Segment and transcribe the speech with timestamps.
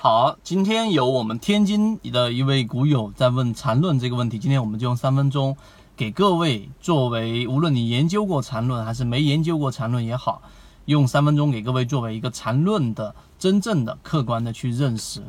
[0.00, 5.56] 好，今天有我们天津的一位股友在问缠论这个问题，今天我们就用三分钟
[5.96, 10.40] 给各位作为，无论你研究过缠论还是没研究过缠论也好，
[10.84, 15.20] 用三分钟给各位作为一个缠论的真正的客观的去认识。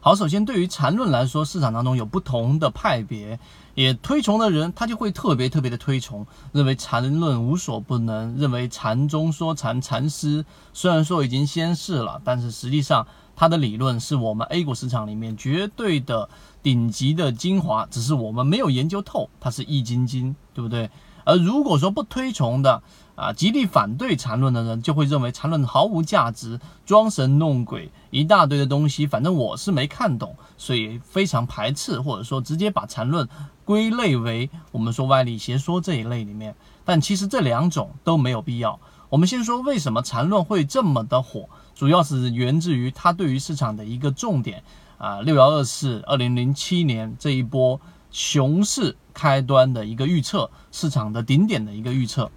[0.00, 3.38] 好，首先对于缠论来说，市场当中有不同的派别，
[3.76, 13.06] 也推崇的人他就会特别特别的推崇，认为缠论无所不能，认为禅中说禅禅师虽然说已经仙逝了，但是实际上。
[13.40, 16.28] 它的理论是我们 A 股市场里面绝对的
[16.62, 20.90] 顶级的精华，只是我们没有研究透，它是易筋经，对不对？
[21.24, 22.82] 而如果说不推崇的
[23.14, 33.26] 啊，极力反对缠论的人，就会认为缠论毫无价值，装神弄鬼，一大堆的东西，反正我是没看懂，所以非常排斥，或者说直接把缠论
[33.64, 36.54] 归类为我们说外力邪说这一类里面。
[36.84, 38.78] 但其实这两种都没有必要。
[39.10, 41.48] 我们先说为什么缠论会这么的火。
[41.74, 44.62] 主要是源自于它对于市场的一个重点
[44.98, 52.30] 啊，六幺二四二零零七年这一波熊市开端的一个预测，市场的顶点的一个预测。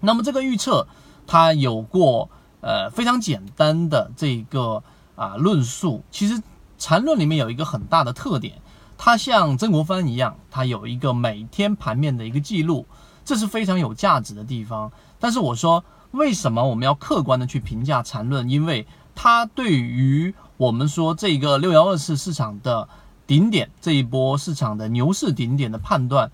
[0.00, 0.86] 那么这个预测
[1.26, 2.30] 它有过
[2.60, 4.82] 呃非常简单的这个
[5.14, 6.02] 啊论述。
[6.10, 6.40] 其实
[6.78, 8.62] 缠论里面有一个很大的特点，
[8.96, 12.86] 它像曾国藩一样，它有一个每天盘面的一个记录，
[13.26, 14.90] 这是非常有价值的地方。
[15.18, 15.84] 但是我说。
[16.12, 18.48] 为什么我们要客观的去评价缠论？
[18.48, 22.88] 因为它对于我们说这个六幺二四市场的
[23.26, 26.32] 顶点这一波市场的牛市顶点的判断，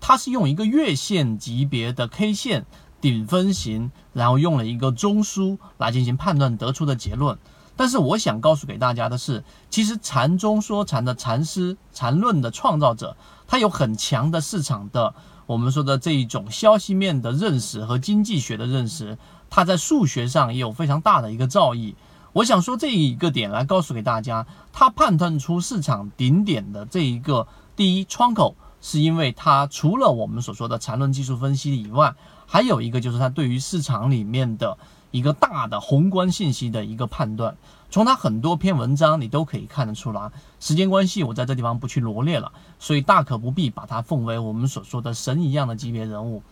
[0.00, 2.64] 它是用一个月线级别的 K 线
[3.02, 7.38] 顶分型，然后用了一个中枢来进行判断得出的结论。
[7.76, 15.14] 但是我想告诉给大家的是，其实禅中说禅的禅师禅论的创造者，他有很强的市场的。
[15.46, 19.18] 我们说的这一种消息面的认识和经济学的认识，
[19.50, 21.94] 它在数学上也有非常大的一个造诣。
[22.32, 32.14] 我想说这一个点来告诉给大家，它判断出市场顶点的这一个第一窗口，是因为它除了我们所说的缠论技术分析以外，
[32.46, 34.78] 还有一个就是它对于市场里面的。
[35.12, 37.54] 一个大的宏观信息的一个判断，
[37.92, 40.32] 从他很多篇文章你都可以看得出来。
[40.58, 46.42] 时间关系，我在这地方不去罗列了，所以大可不必把他奉为我们所说的神一样的级别人物。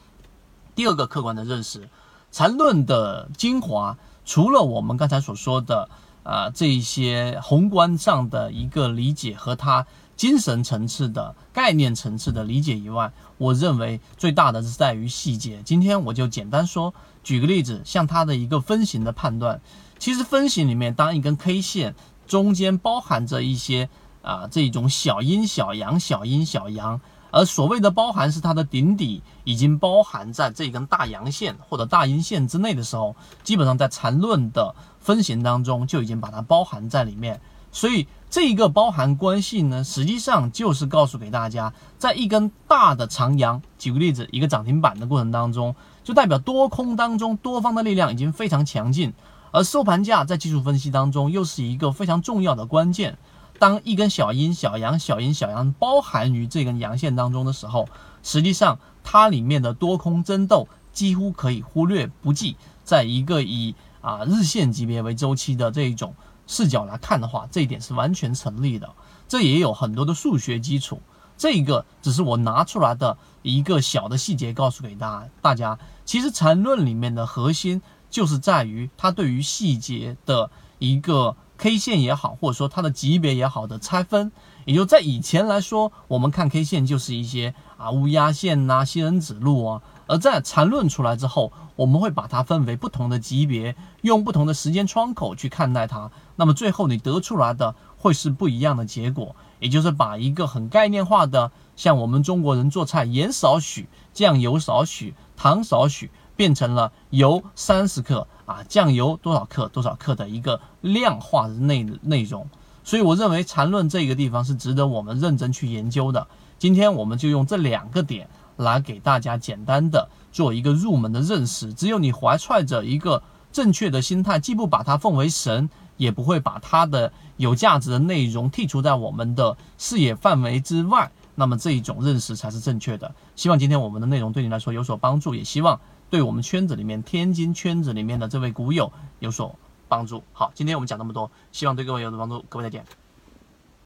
[0.75, 1.89] 第二个客观的认识，
[2.31, 3.97] 缠论的精华，
[4.27, 5.89] 除了我们刚才所说的
[6.23, 9.87] 啊这一些宏观上的一个理解和它。
[10.17, 15.63] 精神层次的概念层次的理解以外，我认为最大的是在于细节。
[15.65, 16.93] 今天我就简单说，
[17.25, 19.63] 举个例子，像它的一个分型的判断，
[19.99, 21.95] 其实分型里面，当一根 K 线
[22.27, 23.89] 中间包含着一些
[24.21, 37.41] 啊这种小阴小阳、小阴小阳，而所谓的包含是它的顶底已经包含在这根大阳线或者大阴线之内的时候，基本上在缠论的分型当中就已经把它包含在里面。
[37.73, 49.13] 所以这一个包含关系呢，实际上就是告诉给大家，在一根大的长阳，举个例子，一个涨停板的过程当中，就代表多空当中多方的力量已经非常强劲，
[49.53, 53.17] 而收盘价在技术分析当中又是一个非常重要的关键。
[53.61, 57.89] 当一根小阴小阳、小阴小阳包含于这根阳线当中的时候，
[58.25, 62.57] 实际上它里面的多空争斗几乎可以忽略不计。
[62.83, 66.13] 在一个以啊日线级别为周期的这一种。
[66.47, 68.91] 视角来看的话，这一点是完全成立的，
[69.29, 71.01] 这也有很多的数学基础。
[71.39, 75.79] 这一个只是我拿出来的一个小的细节，告诉给大大家。
[76.05, 80.51] 其实缠论里面的核心就是在于它对于细节的
[80.81, 84.33] 一个 K 线也好，或者说它的级别也好的拆分。
[84.65, 89.83] 也就在以前来说，我们看 K 线就是一些啊乌鸦线呐、仙人指路啊。
[90.07, 96.11] 而在缠论出来之后，我们会把它分为不同的级别，用不同的时间窗口去看待它。
[96.37, 112.49] 那么最后你得出来的会是不一样的结果，也就是把一个很概念化的，像我们中国人做菜，盐少许，酱油少许，糖少许，变成了油三十克啊，酱油多少克多少克的一个量化的内内容。
[112.83, 116.27] 所以我认为缠论这个地方是值得我们认真去研究的。
[116.59, 118.29] 今天我们就用这两个点。
[118.57, 121.73] 来给大家简单的做一个入门的认识。
[121.73, 133.15] 只有你怀揣着一个正确的心态，既不把它奉为神，也不会把它的有价值的内容剔除在我们的视野范围之外，那么这一种认识才是正确的。
[133.37, 135.81] 希望今天我们的内容对你来说有所帮助，也希望
[136.11, 139.57] 对我们圈子里面天津圈子里面的这位股友有所
[139.89, 140.23] 帮助。
[140.33, 142.45] 好，今天我们讲那么多，希望对各位有所帮助。
[142.49, 143.00] 各位再见。